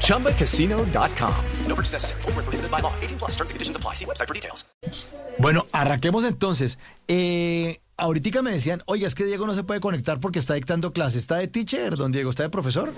ChumbaCasino.com. 0.00 1.34
No 1.68 1.74
purchase 1.74 1.92
necessary. 1.92 2.22
Full 2.22 2.32
prohibited 2.32 2.70
by 2.70 2.80
law. 2.80 2.92
18 3.02 3.18
plus 3.18 3.32
terms 3.36 3.50
and 3.50 3.56
conditions 3.56 3.76
apply. 3.76 3.94
See 3.94 4.06
website 4.06 4.26
for 4.26 4.34
details. 4.34 4.64
Bueno, 5.38 5.64
arranquemos 5.72 6.24
entonces. 6.24 6.78
Eh, 7.08 7.80
ahorita 7.96 8.42
me 8.42 8.52
decían, 8.52 8.82
oiga, 8.86 9.06
es 9.06 9.14
que 9.14 9.24
Diego 9.24 9.46
no 9.46 9.54
se 9.54 9.64
puede 9.64 9.80
conectar 9.80 10.20
porque 10.20 10.38
está 10.38 10.54
dictando 10.54 10.92
clase. 10.92 11.18
¿Está 11.18 11.36
de 11.36 11.48
teacher, 11.48 11.96
don 11.96 12.12
Diego? 12.12 12.30
¿Está 12.30 12.44
de 12.44 12.50
profesor? 12.50 12.92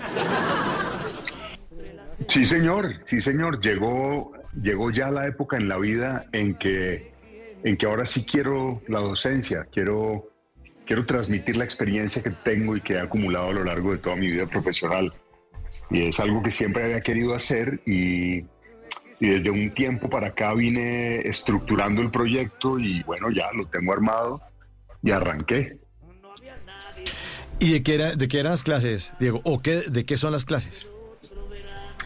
Sí, 2.27 2.45
señor. 2.45 3.01
Sí, 3.05 3.19
señor. 3.19 3.59
Llegó, 3.61 4.33
llegó 4.61 4.91
ya 4.91 5.11
la 5.11 5.27
época 5.27 5.57
en 5.57 5.67
la 5.67 5.77
vida 5.77 6.25
en 6.31 6.55
que 6.55 7.17
en 7.63 7.77
que 7.77 7.85
ahora 7.85 8.05
sí 8.05 8.25
quiero 8.25 8.81
la 8.87 8.99
docencia, 8.99 9.67
quiero, 9.71 10.29
quiero 10.85 11.05
transmitir 11.05 11.57
la 11.57 11.65
experiencia 11.65 12.21
que 12.21 12.29
tengo 12.29 12.75
y 12.75 12.81
que 12.81 12.93
he 12.93 12.99
acumulado 12.99 13.49
a 13.49 13.53
lo 13.53 13.63
largo 13.63 13.91
de 13.91 13.97
toda 13.97 14.15
mi 14.15 14.27
vida 14.27 14.45
profesional. 14.45 15.13
Y 15.89 16.07
es 16.07 16.19
algo 16.19 16.43
que 16.43 16.51
siempre 16.51 16.83
había 16.83 17.01
querido 17.01 17.33
hacer 17.33 17.79
y, 17.85 18.39
y 19.19 19.27
desde 19.27 19.49
un 19.49 19.71
tiempo 19.71 20.09
para 20.09 20.27
acá 20.27 20.53
vine 20.53 21.19
estructurando 21.19 22.01
el 22.01 22.11
proyecto 22.11 22.79
y 22.79 23.03
bueno, 23.03 23.31
ya 23.31 23.51
lo 23.53 23.67
tengo 23.67 23.93
armado 23.93 24.41
y 25.01 25.11
arranqué. 25.11 25.77
¿Y 27.59 27.71
de 27.71 27.83
qué, 27.83 27.95
era, 27.95 28.15
de 28.15 28.27
qué 28.27 28.39
eran 28.39 28.51
las 28.51 28.63
clases, 28.63 29.13
Diego? 29.19 29.41
¿O 29.43 29.61
qué, 29.61 29.83
de 29.89 30.05
qué 30.05 30.17
son 30.17 30.31
las 30.31 30.45
clases? 30.45 30.91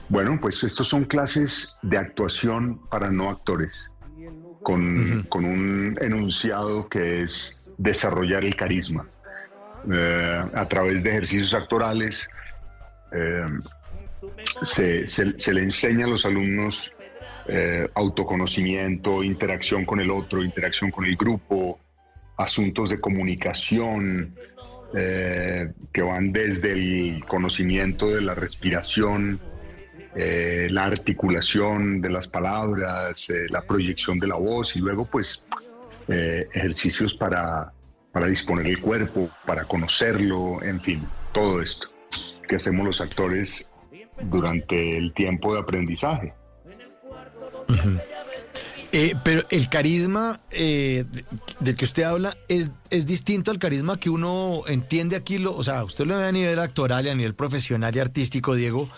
Bueno, 0.07 0.38
pues 0.41 0.63
estos 0.63 0.88
son 0.88 1.05
clases 1.05 1.75
de 1.81 1.97
actuación 1.97 2.79
para 2.89 3.11
no 3.11 3.29
actores 3.29 3.89
con, 4.61 5.23
con 5.29 5.45
un 5.45 5.95
enunciado 6.01 6.88
que 6.89 7.23
es 7.23 7.59
desarrollar 7.77 8.43
el 8.43 8.55
carisma 8.55 9.07
eh, 9.91 10.43
a 10.53 10.67
través 10.67 11.03
de 11.03 11.11
ejercicios 11.11 11.53
actorales. 11.53 12.29
Eh, 13.11 13.45
se, 14.61 15.07
se, 15.07 15.53
le 15.53 15.61
enseña 15.61 16.05
a 16.05 16.09
los 16.09 16.25
alumnos 16.25 16.91
eh, 17.47 17.87
autoconocimiento, 17.95 19.23
interacción 19.23 19.85
con 19.85 19.99
el 19.99 20.11
otro, 20.11 20.43
interacción 20.43 20.91
con 20.91 21.05
el 21.05 21.15
grupo, 21.15 21.79
asuntos 22.37 22.89
de 22.89 22.99
comunicación 22.99 24.35
que 24.93 26.01
van 26.01 26.33
desde 26.33 26.73
el 26.73 27.23
conocimiento 27.23 28.09
de 28.09 28.19
la 28.19 28.35
respiración, 28.35 29.39
eh, 30.13 30.67
la 30.69 30.83
articulación 30.83 32.01
de 32.01 32.09
las 32.09 32.27
palabras, 32.27 33.29
eh, 33.29 33.45
la 33.49 33.61
proyección 33.61 34.19
de 34.19 34.27
la 34.27 34.35
voz 34.35 34.75
y 34.75 34.79
luego 34.79 35.09
pues 35.09 35.45
eh, 36.09 36.49
ejercicios 36.51 37.13
para, 37.13 37.71
para 38.11 38.27
disponer 38.27 38.67
el 38.67 38.81
cuerpo, 38.81 39.29
para 39.45 39.63
conocerlo, 39.63 40.61
en 40.63 40.81
fin, 40.81 41.07
todo 41.31 41.61
esto 41.61 41.91
que 42.52 42.57
hacemos 42.57 42.85
los 42.85 42.99
actores 42.99 43.66
durante 44.23 44.97
el 44.97 45.13
tiempo 45.13 45.53
de 45.53 45.61
aprendizaje. 45.61 46.33
pero 49.23 49.44
el 49.49 49.69
carisma 49.69 50.38
del 50.52 51.75
que 51.77 51.85
usted 51.85 52.03
habla 52.03 52.35
es, 52.49 52.72
es 52.89 53.05
distinto 53.05 53.52
al 53.52 53.57
carisma 53.57 53.97
que 53.97 54.09
uno 54.09 54.63
entiende 54.67 55.16
aquí, 55.16 55.38
lo, 55.38 55.55
o 55.55 55.63
sea, 55.63 55.85
usted 55.85 56.05
lo 56.05 56.17
ve 56.17 56.25
a 56.25 56.31
nivel 56.33 56.59
actoral 56.59 57.05
y 57.05 57.09
a 57.09 57.16
nivel 57.16 57.35
profesional 57.35 57.95
y 57.95 58.00
artístico, 58.00 58.53
Diego, 58.53 58.89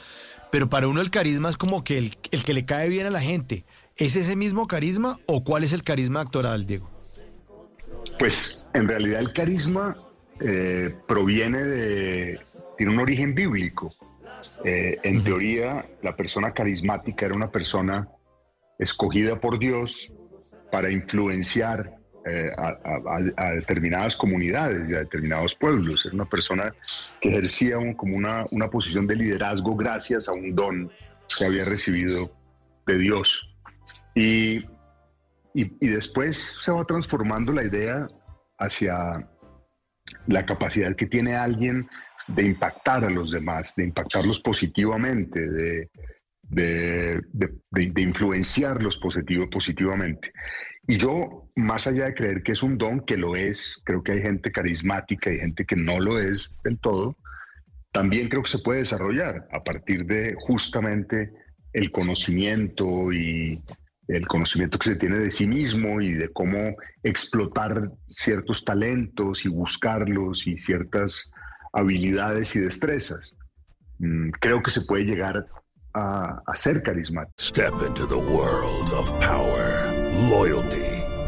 pero 0.49 0.67
para 0.67 0.87
uno 0.87 0.99
el 1.01 1.11
carisma 1.11 1.49
es 1.49 1.55
como 1.57 1.83
que 1.83 1.99
el, 1.99 2.15
que 2.17 2.53
le 2.55 2.65
cae 2.65 2.89
bien 2.89 3.05
a 3.05 3.11
la 3.11 3.21
gente. 3.21 3.65
¿Es 3.97 4.15
ese 4.15 4.35
mismo 4.35 4.65
carisma 4.65 5.19
o 5.27 5.43
cuál 5.43 5.63
es 5.63 5.73
el 5.73 5.83
carisma 5.83 6.21
actoral, 6.21 6.65
Diego? 6.65 6.89
Pues 8.17 8.67
en 8.73 8.87
realidad 8.87 9.19
el 9.19 9.31
carisma 9.31 9.95
eh, 10.39 10.95
proviene 11.07 11.63
de, 11.63 12.39
tiene 12.77 12.93
un 12.93 12.99
origen 12.99 13.35
bíblico. 13.35 13.89
Eh, 14.65 14.99
en 15.03 15.23
teoría, 15.23 15.85
la 16.01 16.15
persona 16.15 16.53
carismática 16.53 17.25
era 17.25 17.35
una 17.35 17.51
persona 17.51 18.07
escogida 18.77 19.39
por 19.39 19.59
Dios 19.59 20.11
para 20.71 20.91
influenciar 20.91 21.95
eh, 22.25 22.51
a, 22.57 23.51
determinadas 23.51 24.15
comunidades 24.15 24.89
y 24.89 24.93
a 24.95 24.99
determinados 24.99 25.55
pueblos. 25.55 26.05
Era 26.05 26.15
una 26.15 26.29
persona 26.29 26.73
que 27.21 27.29
ejercía 27.29 27.77
como 27.95 28.17
una, 28.17 28.45
una 28.51 28.69
posición 28.69 29.07
de 29.07 29.15
liderazgo 29.15 29.75
gracias 29.75 30.27
a 30.27 30.33
un 30.33 30.55
don 30.55 30.91
que 31.37 31.45
había 31.45 31.65
recibido 31.65 32.31
de 32.87 32.97
Dios. 32.97 33.49
Y, 34.15 34.57
y, 35.53 35.77
y 35.79 35.87
después 35.87 36.59
se 36.63 36.71
va 36.71 36.83
transformando 36.85 37.51
la 37.51 37.63
idea 37.63 38.07
hacia 38.57 39.27
la 40.27 40.45
capacidad 40.45 40.95
que 40.95 41.07
tiene 41.07 41.35
alguien 41.35 41.87
de 42.27 42.45
impactar 42.45 43.03
a 43.03 43.09
los 43.09 43.31
demás, 43.31 43.75
de 43.75 43.83
impactarlos 43.83 44.39
positivamente, 44.39 45.49
de, 45.49 45.89
de, 46.41 48.01
influenciarlos 48.01 48.97
positivo, 48.97 49.49
positivamente. 49.49 50.31
Y 50.87 50.97
yo, 50.97 51.49
más 51.55 51.87
allá 51.87 52.05
de 52.05 52.13
creer 52.13 52.43
que 52.43 52.53
es 52.53 52.63
un 52.63 52.77
don, 52.77 53.01
que 53.01 53.17
lo 53.17 53.35
es, 53.35 53.81
creo 53.83 54.03
que 54.03 54.13
hay 54.13 54.21
gente 54.21 54.51
carismática 54.51 55.31
y 55.31 55.39
gente 55.39 55.65
que 55.65 55.75
no 55.75 55.99
lo 55.99 56.19
es 56.19 56.57
del 56.63 56.79
todo, 56.79 57.17
también 57.91 58.27
creo 58.27 58.43
que 58.43 58.51
se 58.51 58.59
puede 58.59 58.79
desarrollar 58.79 59.47
a 59.51 59.63
partir 59.63 60.05
de 60.05 60.35
justamente 60.39 61.31
el 61.73 61.91
conocimiento 61.91 63.11
y 63.11 63.61
el 64.07 64.27
conocimiento 64.27 64.77
que 64.77 64.89
se 64.89 64.95
tiene 64.95 65.17
de 65.19 65.31
sí 65.31 65.47
mismo 65.47 66.01
y 66.01 66.13
de 66.13 66.29
cómo 66.29 66.75
explotar 67.03 67.91
ciertos 68.05 68.65
talentos 68.65 69.45
y 69.45 69.49
buscarlos 69.49 70.45
y 70.47 70.57
ciertas 70.57 71.31
habilidades 71.71 72.55
y 72.55 72.59
destrezas. 72.59 73.35
Mm, 73.99 74.29
creo 74.39 74.61
que 74.61 74.71
se 74.71 74.81
puede 74.81 75.05
llegar 75.05 75.45
a, 75.93 76.41
a 76.45 76.55
ser 76.55 76.81
carismático. 76.83 77.33
Step 77.39 77.73
into 77.87 78.05
the 78.07 78.15
world 78.15 78.91
of 78.93 79.11
power, 79.19 79.93
loyalty 80.29 81.02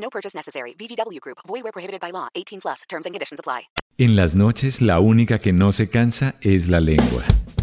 No 0.00 0.10
purchase 0.10 0.34
necessary. 0.34 0.74
VGW 0.74 1.20
Group. 1.20 1.38
Void 1.46 1.62
where 1.62 1.72
prohibited 1.72 2.00
by 2.00 2.10
law. 2.10 2.28
18 2.34 2.60
plus. 2.60 2.82
Terms 2.88 3.06
and 3.06 3.14
conditions 3.14 3.38
apply. 3.38 3.68
En 3.98 4.16
las 4.16 4.34
noches, 4.34 4.80
la 4.80 4.98
única 4.98 5.38
que 5.38 5.52
no 5.52 5.72
se 5.72 5.90
cansa 5.90 6.34
es 6.40 6.68
la 6.68 6.80
lengua. 6.80 7.22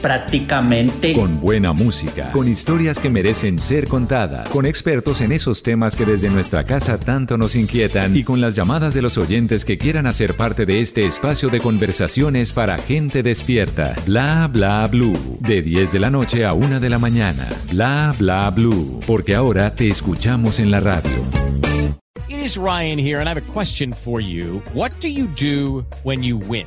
prácticamente. 0.00 1.12
Con 1.12 1.40
buena 1.40 1.72
música, 1.72 2.30
con 2.32 2.48
historias 2.48 2.98
que 2.98 3.10
merecen 3.10 3.58
ser 3.58 3.88
contadas, 3.88 4.48
con 4.50 4.66
expertos 4.66 5.20
en 5.20 5.32
esos 5.32 5.62
temas 5.62 5.96
que 5.96 6.04
desde 6.04 6.30
nuestra 6.30 6.64
casa 6.64 6.98
tanto 6.98 7.36
nos 7.36 7.54
inquietan 7.54 8.16
y 8.16 8.24
con 8.24 8.40
las 8.40 8.54
llamadas 8.54 8.94
de 8.94 9.02
los 9.02 9.18
oyentes 9.18 9.64
que 9.64 9.78
quieran 9.78 10.06
hacer 10.06 10.36
parte 10.36 10.66
de 10.66 10.80
este 10.80 11.06
espacio 11.06 11.48
de 11.48 11.60
conversaciones 11.60 12.52
para 12.52 12.78
gente 12.78 13.22
despierta. 13.22 13.94
Bla 14.06 14.48
bla 14.52 14.86
blue. 14.86 15.38
De 15.40 15.62
10 15.62 15.92
de 15.92 16.00
la 16.00 16.10
noche 16.10 16.44
a 16.44 16.52
1 16.52 16.80
de 16.80 16.90
la 16.90 16.98
mañana. 16.98 17.46
Bla 17.70 18.14
bla 18.18 18.50
blue. 18.50 19.00
Porque 19.06 19.34
ahora 19.34 19.74
te 19.74 19.88
escuchamos 19.88 20.58
en 20.58 20.70
la 20.70 20.80
radio. 20.80 21.10
It 22.28 22.38
is 22.38 22.56
Ryan 22.56 22.98
here 22.98 23.20
and 23.20 23.28
I 23.28 23.34
have 23.34 23.38
a 23.38 23.52
question 23.52 23.92
for 23.92 24.20
you. 24.20 24.62
What 24.74 24.90
do 25.00 25.08
you 25.08 25.26
do 25.26 25.84
when 26.02 26.22
you 26.22 26.38
win? 26.38 26.66